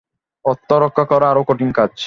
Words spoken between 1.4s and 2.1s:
কঠিন কাজ।